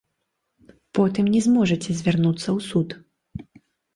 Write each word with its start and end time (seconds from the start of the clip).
Потым 0.99 1.25
не 1.33 1.41
зможаце 1.47 1.89
звярнуцца 1.99 2.45
ў 2.45 2.59
суд. 2.71 2.87